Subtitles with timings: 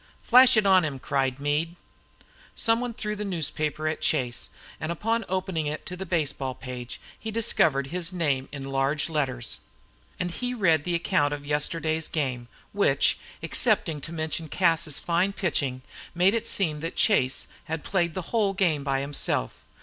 [0.23, 1.75] "Flash it on him," cried Meade.
[2.55, 6.99] Some one threw a newspaper at Chase, and upon opening it to the baseball page
[7.19, 9.59] he discovered his name in large letters.
[10.19, 15.83] And he read an account of yesterday's game, which, excepting to mention Cas's fine pitching,
[16.15, 19.53] made it seem that Chase had played the whole game himself.